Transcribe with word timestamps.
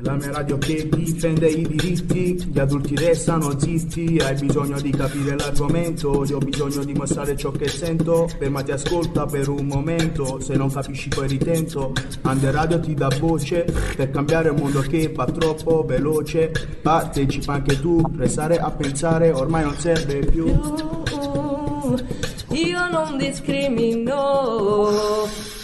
La 0.00 0.14
mia 0.14 0.30
radio 0.30 0.58
che 0.58 0.88
difende 0.90 1.48
i 1.48 1.66
diritti, 1.66 2.34
gli 2.34 2.58
adulti 2.58 2.94
restano 2.96 3.58
zitti, 3.58 4.18
hai 4.18 4.34
bisogno 4.34 4.80
di 4.80 4.90
capire 4.90 5.36
l'argomento, 5.36 6.24
io 6.24 6.36
ho 6.36 6.40
bisogno 6.40 6.84
di 6.84 6.92
mostrare 6.92 7.36
ciò 7.36 7.50
che 7.50 7.68
sento, 7.68 8.28
fermati 8.28 8.72
ascolta 8.72 9.24
per 9.26 9.48
un 9.48 9.66
momento, 9.66 10.38
se 10.40 10.54
non 10.54 10.70
capisci 10.70 11.08
poi 11.08 11.28
ritento, 11.28 11.92
Under 12.22 12.52
Radio 12.52 12.78
ti 12.80 12.94
dà 12.94 13.08
voce, 13.18 13.64
per 13.96 14.10
cambiare 14.10 14.50
un 14.50 14.58
mondo 14.58 14.80
che 14.80 15.10
va 15.14 15.24
troppo 15.24 15.82
veloce, 15.86 16.52
partecipa 16.82 17.54
anche 17.54 17.80
tu, 17.80 18.00
restare 18.16 18.58
a 18.58 18.70
pensare 18.70 19.30
ormai 19.32 19.64
non 19.64 19.76
serve 19.76 20.18
più. 20.26 20.46
Io 22.50 22.90
non 22.90 23.16
discrimino, 23.16 24.14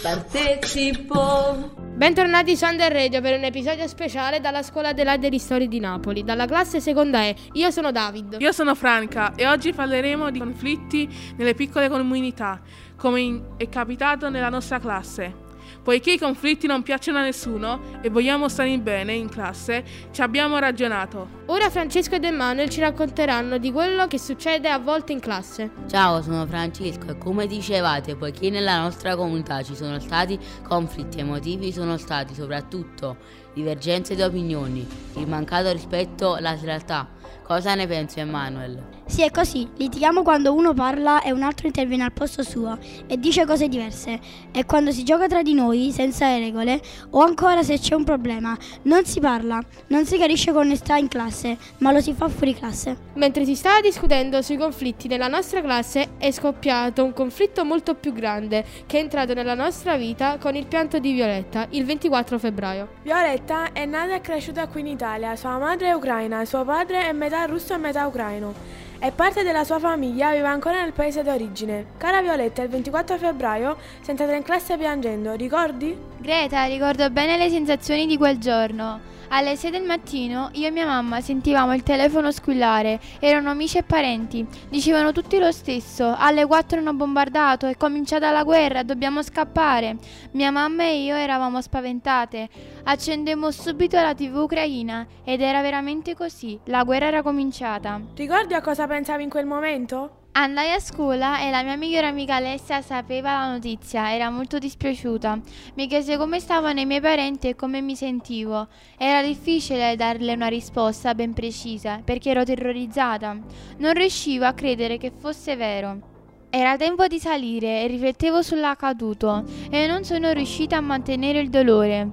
partecipo. 0.03 1.71
Bentornati 1.95 2.57
su 2.57 2.65
Under 2.65 2.91
Radio 2.91 3.21
per 3.21 3.37
un 3.37 3.45
episodio 3.45 3.87
speciale 3.87 4.41
dalla 4.41 4.61
scuola 4.61 4.91
dell'Ade 4.91 5.29
di 5.29 5.39
Storia 5.39 5.65
di 5.65 5.79
Napoli, 5.79 6.25
dalla 6.25 6.45
classe 6.45 6.81
seconda 6.81 7.21
E. 7.21 7.33
Io 7.53 7.71
sono 7.71 7.89
David. 7.89 8.35
Io 8.39 8.51
sono 8.51 8.75
Franca 8.75 9.33
e 9.33 9.47
oggi 9.47 9.71
parleremo 9.71 10.29
di 10.29 10.39
conflitti 10.39 11.07
nelle 11.37 11.53
piccole 11.53 11.87
comunità, 11.87 12.59
come 12.97 13.21
in- 13.21 13.41
è 13.55 13.69
capitato 13.69 14.29
nella 14.29 14.49
nostra 14.49 14.77
classe. 14.77 15.39
Poiché 15.81 16.11
i 16.11 16.19
conflitti 16.19 16.67
non 16.67 16.83
piacciono 16.83 17.19
a 17.19 17.23
nessuno 17.23 17.79
e 18.01 18.09
vogliamo 18.09 18.49
stare 18.49 18.77
bene 18.79 19.13
in 19.13 19.29
classe, 19.29 19.85
ci 20.11 20.21
abbiamo 20.21 20.59
ragionato. 20.59 21.42
Ora 21.47 21.69
Francesco 21.69 22.15
ed 22.15 22.23
Emanuele 22.23 22.69
ci 22.69 22.79
racconteranno 22.79 23.57
di 23.57 23.69
quello 23.69 24.07
che 24.07 24.17
succede 24.17 24.69
a 24.69 24.79
volte 24.79 25.11
in 25.11 25.19
classe. 25.19 25.71
Ciao, 25.89 26.21
sono 26.21 26.47
Francesco 26.47 27.09
e 27.09 27.17
come 27.17 27.47
dicevate, 27.47 28.15
poiché 28.15 28.49
nella 28.49 28.79
nostra 28.79 29.17
comunità 29.17 29.61
ci 29.61 29.75
sono 29.75 29.99
stati 29.99 30.39
conflitti 30.65 31.19
emotivi, 31.19 31.73
sono 31.73 31.97
stati 31.97 32.33
soprattutto 32.33 33.17
divergenze 33.53 34.15
di 34.15 34.21
opinioni, 34.21 34.87
il 35.15 35.27
mancato 35.27 35.71
rispetto, 35.71 36.37
la 36.39 36.57
realtà. 36.59 37.09
Cosa 37.43 37.75
ne 37.75 37.87
pensi, 37.87 38.19
Emanuele? 38.19 39.01
Sì, 39.05 39.21
è 39.21 39.29
così. 39.29 39.67
Litighiamo 39.75 40.23
quando 40.23 40.53
uno 40.53 40.73
parla 40.73 41.21
e 41.21 41.31
un 41.31 41.43
altro 41.43 41.67
interviene 41.67 42.03
al 42.03 42.13
posto 42.13 42.41
suo 42.41 42.77
e 43.05 43.19
dice 43.19 43.45
cose 43.45 43.67
diverse. 43.67 44.19
E 44.51 44.65
quando 44.65 44.91
si 44.91 45.03
gioca 45.03 45.27
tra 45.27 45.43
di 45.43 45.53
noi, 45.53 45.91
senza 45.91 46.37
regole, 46.37 46.81
o 47.11 47.19
ancora 47.19 47.61
se 47.61 47.77
c'è 47.77 47.95
un 47.95 48.05
problema, 48.05 48.57
non 48.83 49.05
si 49.05 49.19
parla, 49.19 49.61
non 49.87 50.05
si 50.05 50.15
chiarisce 50.15 50.53
con 50.53 50.65
onestà 50.65 50.95
in 50.95 51.09
classe, 51.09 51.31
ma 51.79 51.91
lo 51.91 51.99
si 51.99 52.13
fa 52.13 52.29
fuori 52.29 52.53
classe. 52.55 52.95
Mentre 53.13 53.45
si 53.45 53.55
stava 53.55 53.81
discutendo 53.81 54.41
sui 54.41 54.57
conflitti 54.57 55.07
nella 55.07 55.27
nostra 55.27 55.61
classe 55.61 56.11
è 56.17 56.31
scoppiato 56.31 57.03
un 57.03 57.13
conflitto 57.13 57.65
molto 57.65 57.95
più 57.95 58.13
grande 58.13 58.63
che 58.85 58.97
è 58.97 59.01
entrato 59.01 59.33
nella 59.33 59.55
nostra 59.55 59.97
vita 59.97 60.37
con 60.37 60.55
il 60.55 60.67
pianto 60.67 60.99
di 60.99 61.11
Violetta 61.11 61.67
il 61.71 61.85
24 61.85 62.39
febbraio. 62.39 62.87
Violetta 63.01 63.71
è 63.71 63.85
nata 63.85 64.15
e 64.15 64.21
cresciuta 64.21 64.67
qui 64.67 64.81
in 64.81 64.87
Italia, 64.87 65.35
sua 65.35 65.57
madre 65.57 65.87
è 65.87 65.93
ucraina, 65.93 66.45
suo 66.45 66.63
padre 66.63 67.07
è 67.07 67.11
metà 67.11 67.43
russo 67.45 67.73
e 67.73 67.77
metà 67.77 68.05
ucraino. 68.05 68.81
E 69.03 69.11
parte 69.11 69.43
della 69.43 69.65
sua 69.65 69.79
famiglia 69.79 70.31
vive 70.31 70.47
ancora 70.47 70.81
nel 70.81 70.93
paese 70.93 71.23
d'origine. 71.23 71.87
Cara 71.97 72.21
Violetta, 72.21 72.61
il 72.61 72.69
24 72.69 73.17
febbraio 73.17 73.75
sei 73.99 74.11
entrata 74.11 74.33
in 74.33 74.43
classe 74.43 74.77
piangendo, 74.77 75.33
ricordi? 75.33 75.93
Greta, 76.19 76.63
ricordo 76.63 77.09
bene 77.09 77.35
le 77.35 77.49
sensazioni 77.49 78.05
di 78.05 78.15
quel 78.15 78.37
giorno. 78.37 79.11
Alle 79.35 79.55
6 79.55 79.71
del 79.71 79.83
mattino 79.83 80.49
io 80.53 80.67
e 80.67 80.69
mia 80.69 80.85
mamma 80.85 81.19
sentivamo 81.19 81.73
il 81.73 81.81
telefono 81.81 82.31
squillare, 82.31 82.99
erano 83.19 83.49
amici 83.49 83.79
e 83.79 83.83
parenti, 83.83 84.45
dicevano 84.69 85.11
tutti 85.11 85.39
lo 85.39 85.51
stesso, 85.51 86.13
alle 86.15 86.45
4 86.45 86.77
hanno 86.77 86.93
bombardato, 86.93 87.65
è 87.65 87.75
cominciata 87.75 88.29
la 88.29 88.43
guerra, 88.43 88.83
dobbiamo 88.83 89.23
scappare. 89.23 89.97
Mia 90.33 90.51
mamma 90.51 90.83
e 90.83 91.03
io 91.03 91.15
eravamo 91.15 91.61
spaventate, 91.61 92.47
accendemmo 92.83 93.49
subito 93.49 93.99
la 93.99 94.13
tv 94.13 94.35
ucraina 94.35 95.07
ed 95.23 95.41
era 95.41 95.61
veramente 95.63 96.13
così, 96.13 96.59
la 96.65 96.83
guerra 96.83 97.07
era 97.07 97.23
cominciata. 97.23 97.99
Ricordi 98.13 98.53
a 98.53 98.61
cosa 98.61 98.85
pensavi 98.93 99.23
in 99.23 99.29
quel 99.29 99.47
momento? 99.47 100.21
Andai 100.33 100.71
a 100.71 100.79
scuola 100.79 101.41
e 101.41 101.49
la 101.49 101.63
mia 101.63 101.75
migliore 101.75 102.05
amica 102.05 102.35
Alessia 102.35 102.79
sapeva 102.83 103.39
la 103.39 103.51
notizia, 103.53 104.13
era 104.13 104.29
molto 104.29 104.59
dispiaciuta. 104.59 105.39
Mi 105.73 105.87
chiese 105.87 106.15
come 106.15 106.39
stavano 106.39 106.79
i 106.79 106.85
miei 106.85 107.01
parenti 107.01 107.49
e 107.49 107.55
come 107.55 107.81
mi 107.81 107.95
sentivo. 107.95 108.67
Era 108.95 109.23
difficile 109.23 109.95
darle 109.95 110.33
una 110.33 110.47
risposta 110.47 111.15
ben 111.15 111.33
precisa 111.33 112.01
perché 112.03 112.29
ero 112.29 112.43
terrorizzata. 112.43 113.35
Non 113.77 113.93
riuscivo 113.93 114.45
a 114.45 114.53
credere 114.53 114.97
che 114.97 115.11
fosse 115.11 115.55
vero. 115.55 116.11
Era 116.51 116.77
tempo 116.77 117.07
di 117.07 117.17
salire 117.17 117.81
e 117.81 117.87
riflettevo 117.87 118.43
sull'accaduto 118.43 119.43
e 119.71 119.87
non 119.87 120.03
sono 120.03 120.31
riuscita 120.33 120.77
a 120.77 120.81
mantenere 120.81 121.39
il 121.39 121.49
dolore. 121.49 122.09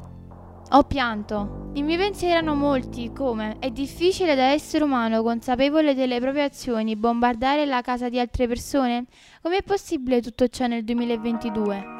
Ho 0.71 0.82
pianto. 0.84 1.59
I 1.72 1.82
miei 1.82 1.98
pensieri 1.98 2.34
erano 2.34 2.56
molti, 2.56 3.12
come 3.12 3.58
è 3.60 3.70
difficile 3.70 4.34
da 4.34 4.50
essere 4.50 4.82
umano 4.82 5.22
consapevole 5.22 5.94
delle 5.94 6.19
proprie 6.19 6.42
azioni 6.42 6.97
bombardare 6.97 7.64
la 7.64 7.81
casa 7.81 8.08
di 8.08 8.19
altre 8.19 8.48
persone? 8.48 9.04
Com'è 9.41 9.62
possibile 9.62 10.20
tutto 10.20 10.48
ciò 10.48 10.66
nel 10.66 10.82
2022? 10.82 12.00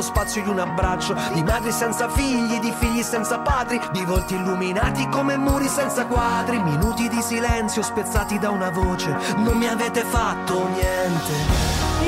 lo 0.00 0.02
spazio 0.02 0.42
di 0.42 0.48
un 0.48 0.58
abbraccio. 0.58 1.14
Di 1.34 1.42
madri 1.42 1.70
senza 1.70 2.08
figli, 2.08 2.58
di 2.58 2.72
figli 2.78 3.02
senza 3.02 3.38
padri. 3.38 3.78
Di 3.92 4.02
volti 4.04 4.34
illuminati 4.34 5.06
come 5.10 5.36
muri 5.36 5.68
senza 5.68 6.06
quadri. 6.06 6.58
Minuti 6.58 7.08
di 7.08 7.20
silenzio 7.20 7.82
spezzati 7.82 8.38
da 8.38 8.48
una 8.50 8.70
voce. 8.70 9.14
Non 9.36 9.58
mi 9.58 9.68
avete 9.68 10.02
fatto 10.02 10.68
niente. 10.68 11.32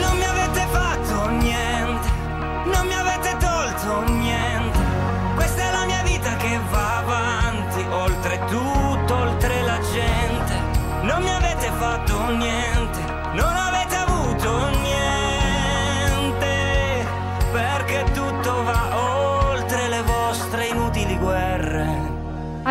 Non 0.01 0.17
mi 0.17 0.25
avete 0.25 0.67
fatto 0.71 1.29
niente. 1.29 2.09
Non 2.65 2.87
mi 2.87 2.95
avete 2.95 3.37
tolto 3.39 4.11
niente. 4.11 4.79
Questa 5.35 5.63
è 5.63 5.71
la 5.71 5.85
mia 5.85 6.03
vita 6.03 6.37
che 6.37 6.59
va 6.71 6.99
avanti 6.99 7.85
Oltre 7.91 8.39
tutto, 8.47 9.15
oltre 9.15 9.63
la 9.63 9.79
gente. 9.93 10.55
Non 11.03 11.23
mi 11.23 11.31
avete 11.31 11.71
fatto 11.79 12.31
niente 12.31 12.62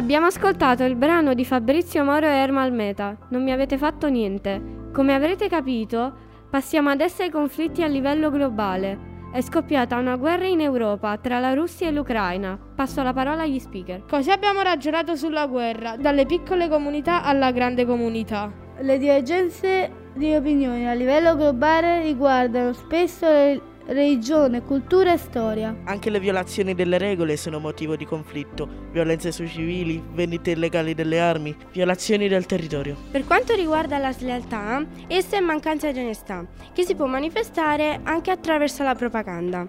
Abbiamo 0.01 0.25
ascoltato 0.25 0.83
il 0.83 0.95
brano 0.95 1.35
di 1.35 1.45
Fabrizio 1.45 2.03
Moro 2.03 2.25
e 2.25 2.31
Ermal 2.31 2.73
Meta, 2.73 3.15
Non 3.29 3.43
mi 3.43 3.51
avete 3.51 3.77
fatto 3.77 4.09
niente. 4.09 4.89
Come 4.91 5.13
avrete 5.13 5.47
capito, 5.47 6.11
passiamo 6.49 6.89
adesso 6.89 7.21
ai 7.21 7.29
conflitti 7.29 7.83
a 7.83 7.87
livello 7.87 8.31
globale. 8.31 9.29
È 9.31 9.39
scoppiata 9.41 9.97
una 9.97 10.15
guerra 10.15 10.47
in 10.47 10.59
Europa 10.59 11.15
tra 11.17 11.37
la 11.37 11.53
Russia 11.53 11.87
e 11.87 11.91
l'Ucraina. 11.91 12.57
Passo 12.75 13.03
la 13.03 13.13
parola 13.13 13.43
agli 13.43 13.59
speaker. 13.59 14.03
Così 14.09 14.31
abbiamo 14.31 14.63
ragionato 14.63 15.15
sulla 15.15 15.45
guerra, 15.45 15.95
dalle 15.97 16.25
piccole 16.25 16.67
comunità 16.67 17.23
alla 17.23 17.51
grande 17.51 17.85
comunità. 17.85 18.51
Le 18.79 18.97
divergenze 18.97 20.09
di 20.15 20.33
opinioni 20.33 20.89
a 20.89 20.93
livello 20.93 21.35
globale 21.35 22.01
riguardano 22.01 22.73
spesso 22.73 23.27
le 23.27 23.61
religione, 23.91 24.63
cultura 24.63 25.13
e 25.13 25.17
storia. 25.17 25.75
Anche 25.83 26.09
le 26.09 26.19
violazioni 26.19 26.73
delle 26.73 26.97
regole 26.97 27.37
sono 27.37 27.59
motivo 27.59 27.95
di 27.95 28.05
conflitto, 28.05 28.67
violenze 28.91 29.31
sui 29.31 29.47
civili, 29.47 30.01
vendite 30.13 30.51
illegali 30.51 30.93
delle 30.93 31.19
armi, 31.19 31.55
violazioni 31.71 32.27
del 32.27 32.45
territorio. 32.45 32.95
Per 33.11 33.25
quanto 33.25 33.53
riguarda 33.53 33.97
la 33.97 34.11
slealtà, 34.11 34.85
essa 35.07 35.37
è 35.37 35.39
mancanza 35.39 35.91
di 35.91 35.99
onestà, 35.99 36.45
che 36.73 36.83
si 36.83 36.95
può 36.95 37.05
manifestare 37.05 37.99
anche 38.03 38.31
attraverso 38.31 38.83
la 38.83 38.95
propaganda. 38.95 39.67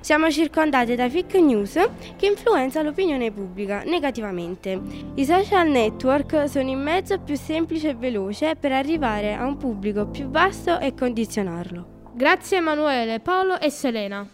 Siamo 0.00 0.30
circondati 0.30 0.94
da 0.94 1.10
fake 1.10 1.40
news 1.40 1.72
che 2.16 2.26
influenzano 2.26 2.90
l'opinione 2.90 3.32
pubblica 3.32 3.82
negativamente. 3.84 4.80
I 5.14 5.24
social 5.24 5.68
network 5.68 6.48
sono 6.48 6.70
il 6.70 6.76
mezzo 6.76 7.18
più 7.18 7.34
semplice 7.34 7.88
e 7.88 7.94
veloce 7.94 8.54
per 8.54 8.70
arrivare 8.70 9.34
a 9.34 9.44
un 9.44 9.56
pubblico 9.56 10.06
più 10.06 10.28
vasto 10.28 10.78
e 10.78 10.94
condizionarlo. 10.94 11.95
Grazie 12.16 12.56
Emanuele, 12.56 13.20
Paolo 13.20 13.60
e 13.60 13.68
Selena. 13.68 14.26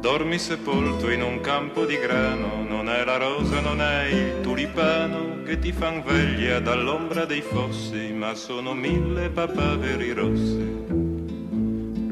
Dormi 0.00 0.38
sepolto 0.38 1.10
in 1.10 1.20
un 1.20 1.40
campo 1.42 1.84
di 1.84 1.98
grano, 1.98 2.64
non 2.66 2.88
è 2.88 3.04
la 3.04 3.18
rosa, 3.18 3.60
non 3.60 3.82
è 3.82 4.06
il 4.06 4.40
tulipano 4.40 5.42
che 5.42 5.58
ti 5.58 5.70
fan 5.70 6.02
veglia 6.02 6.60
dall'ombra 6.60 7.26
dei 7.26 7.42
fossi, 7.42 8.10
ma 8.14 8.34
sono 8.34 8.72
mille 8.72 9.28
papaveri 9.28 10.12
rossi. 10.12 10.83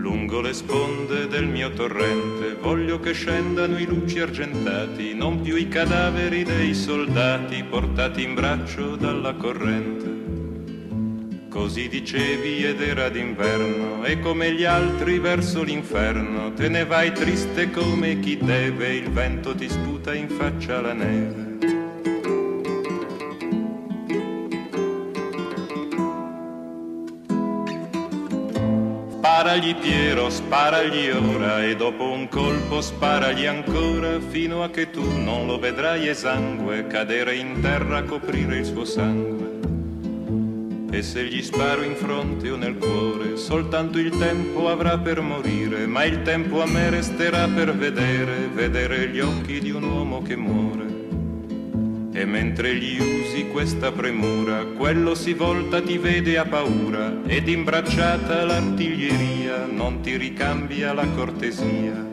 Lungo 0.03 0.41
le 0.41 0.53
sponde 0.53 1.29
del 1.29 1.47
mio 1.47 1.71
torrente 1.71 2.57
voglio 2.61 2.99
che 2.99 3.13
scendano 3.13 3.79
i 3.79 3.85
luci 3.85 4.19
argentati, 4.19 5.15
non 5.15 5.41
più 5.41 5.55
i 5.55 5.69
cadaveri 5.69 6.43
dei 6.43 6.75
soldati 6.75 7.63
portati 7.63 8.25
in 8.25 8.35
braccio 8.35 8.97
dalla 8.97 9.35
corrente. 9.35 11.47
Così 11.49 11.89
dicevi 11.89 12.65
ed 12.65 12.83
era 12.83 13.11
d'inverno 13.11 14.03
e 14.03 14.19
come 14.19 14.53
gli 14.53 14.65
altri 14.65 15.21
verso 15.21 15.63
l'inferno 15.63 16.53
te 16.53 16.69
ne 16.69 16.85
vai 16.85 17.13
triste 17.13 17.71
come 17.71 18.19
chi 18.19 18.39
deve, 18.39 18.97
il 18.97 19.09
vento 19.09 19.55
ti 19.55 19.69
sputa 19.69 20.15
in 20.15 20.29
faccia 20.29 20.81
la 20.81 20.95
neve. 20.95 21.42
Sparagli 29.53 29.75
Piero, 29.75 30.31
sparagli 30.31 31.11
ora 31.11 31.63
e 31.63 31.77
dopo 31.77 32.11
un 32.11 32.27
colpo 32.27 32.81
sparagli 32.81 33.45
ancora 33.45 34.19
fino 34.19 34.63
a 34.63 34.71
che 34.71 34.89
tu 34.89 35.03
non 35.19 35.47
lo 35.47 35.59
vedrai 35.59 36.09
esangue 36.09 36.87
cadere 36.87 37.35
in 37.35 37.61
terra 37.61 37.99
a 37.99 38.03
coprire 38.03 38.57
il 38.57 38.65
suo 38.65 38.87
sangue. 38.87 39.61
E 40.91 41.03
se 41.03 41.25
gli 41.25 41.43
sparo 41.43 41.83
in 41.83 41.97
fronte 41.97 42.49
o 42.49 42.57
nel 42.57 42.79
cuore, 42.79 43.37
soltanto 43.37 43.99
il 43.99 44.17
tempo 44.17 44.71
avrà 44.71 44.97
per 44.97 45.21
morire, 45.21 45.87
ma 45.87 46.03
il 46.05 46.23
tempo 46.23 46.63
a 46.63 46.67
me 46.67 46.89
resterà 46.89 47.47
per 47.47 47.77
vedere, 47.77 48.49
vedere 48.51 49.09
gli 49.09 49.21
occhi 49.21 49.61
di 49.61 49.71
un 49.71 49.83
uomo 49.83 50.23
che 50.23 50.35
muore. 50.35 50.92
E 52.15 52.27
mentre 52.27 52.75
gli 52.75 53.01
usi 53.01 53.49
questa 53.49 53.91
premura, 53.91 54.65
quello 54.77 55.15
si 55.15 55.33
volta, 55.33 55.81
ti 55.81 55.97
vede 55.97 56.37
a 56.37 56.45
paura, 56.45 57.23
ed 57.27 57.49
imbracciata 57.49 58.45
l'artiglieria 58.45 59.65
non 59.65 60.03
ti 60.03 60.19
ricambia 60.19 60.93
la 60.93 61.07
cortesia. 61.09 62.11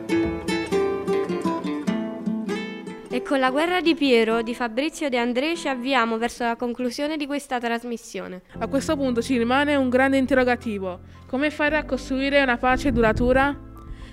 E 3.10 3.22
con 3.22 3.38
la 3.38 3.50
guerra 3.50 3.82
di 3.82 3.94
Piero, 3.94 4.40
di 4.40 4.54
Fabrizio 4.54 5.06
e 5.06 5.10
di 5.10 5.18
André 5.18 5.54
ci 5.54 5.68
avviamo 5.68 6.16
verso 6.16 6.44
la 6.44 6.56
conclusione 6.56 7.18
di 7.18 7.26
questa 7.26 7.58
trasmissione. 7.58 8.40
A 8.58 8.68
questo 8.68 8.96
punto 8.96 9.20
ci 9.20 9.36
rimane 9.36 9.76
un 9.76 9.90
grande 9.90 10.16
interrogativo. 10.16 11.00
Come 11.26 11.50
fare 11.50 11.76
a 11.76 11.84
costruire 11.84 12.42
una 12.42 12.56
pace 12.56 12.90
duratura? 12.90 13.54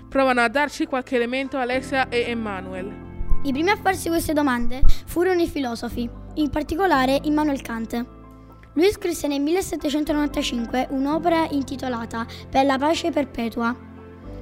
Provano 0.10 0.42
a 0.42 0.50
darci 0.50 0.86
qualche 0.86 1.16
elemento 1.16 1.58
Alessia 1.58 2.10
e 2.10 2.26
Emmanuel. 2.28 3.07
I 3.48 3.54
primi 3.54 3.70
a 3.70 3.78
farsi 3.82 4.10
queste 4.10 4.34
domande 4.34 4.82
furono 5.06 5.42
i 5.42 5.48
filosofi, 5.48 6.10
in 6.34 6.50
particolare 6.50 7.22
Immanuel 7.24 7.62
Kant. 7.62 8.06
Lui 8.74 8.92
scrisse 8.92 9.28
nel 9.28 9.40
1795 9.40 10.88
un'opera 10.90 11.48
intitolata 11.52 12.28
Per 12.50 12.66
la 12.66 12.78
pace 12.78 13.10
perpetua, 13.10 13.74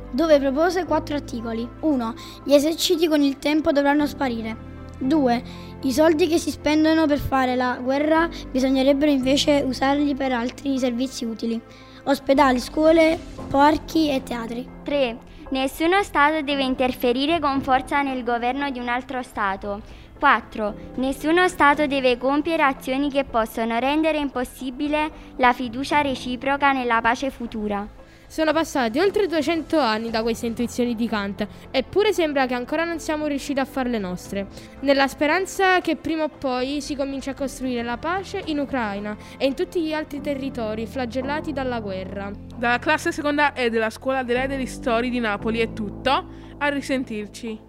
dove 0.09 0.39
propose 0.39 0.85
quattro 0.85 1.13
articoli. 1.13 1.69
1. 1.81 2.13
Gli 2.45 2.53
eserciti 2.55 3.07
con 3.07 3.21
il 3.21 3.37
tempo 3.37 3.71
dovranno 3.71 4.07
sparire. 4.07 4.57
2. 4.97 5.43
I 5.83 5.91
soldi 5.91 6.25
che 6.25 6.39
si 6.39 6.49
spendono 6.49 7.05
per 7.05 7.19
fare 7.19 7.55
la 7.55 7.77
guerra 7.79 8.27
bisognerebbero 8.49 9.11
invece 9.11 9.63
usarli 9.63 10.15
per 10.15 10.31
altri 10.31 10.79
servizi 10.79 11.25
utili. 11.25 11.61
Ospedali, 12.05 12.59
scuole, 12.59 13.19
parchi 13.51 14.09
e 14.09 14.23
teatri. 14.23 14.67
3. 14.83 15.34
Nessuno 15.55 16.03
Stato 16.03 16.41
deve 16.41 16.63
interferire 16.63 17.39
con 17.39 17.61
forza 17.61 18.01
nel 18.01 18.25
governo 18.25 18.69
di 18.71 18.79
un 18.79 18.89
altro 18.89 19.21
Stato. 19.23 19.79
4. 20.19 20.75
Nessuno 20.95 21.47
Stato 21.47 21.87
deve 21.87 22.17
compiere 22.17 22.63
azioni 22.63 23.09
che 23.09 23.23
possono 23.23 23.79
rendere 23.79 24.17
impossibile 24.17 25.09
la 25.37 25.53
fiducia 25.53 26.01
reciproca 26.01 26.73
nella 26.73 26.99
pace 26.99 27.29
futura. 27.29 27.87
Sono 28.27 28.54
passati 28.54 29.00
oltre 29.00 29.27
200 29.27 29.80
anni 29.80 30.10
da 30.10 30.22
queste 30.22 30.45
intuizioni 30.45 30.95
di 30.95 31.07
Kant, 31.07 31.48
eppure 31.72 32.13
sembra 32.13 32.45
che 32.45 32.54
ancora 32.54 32.83
non 32.83 33.00
siamo 33.00 33.27
riusciti 33.27 33.60
a 33.60 33.66
farle 33.66 33.98
nostre, 33.98 34.48
nella 34.81 35.07
speranza 35.07 35.80
che 35.81 35.95
prima 35.95 36.24
o 36.24 36.30
poi 36.30 36.81
si 36.81 36.95
cominci 36.95 37.30
a 37.30 37.33
costruire 37.33 37.83
la 37.83 37.98
pace 37.98 38.42
in 38.45 38.60
Ucraina 38.60 39.16
e 39.38 39.45
in 39.45 39.56
tutti 39.56 39.81
gli 39.81 39.94
altri 39.94 40.22
territori 40.22 40.86
flagellati 40.86 41.54
dalla 41.54 41.80
guerra. 41.80 42.31
Dalla 42.56 42.80
classe 42.80 43.12
seconda 43.12 43.54
E 43.54 43.69
della 43.69 43.89
Scuola 43.89 44.24
delle 44.24 44.66
Storie 44.66 45.10
di 45.10 45.19
Napoli 45.19 45.60
è 45.60 45.74
tutto, 45.74 46.44
a 46.57 46.68
risentirci. 46.69 47.60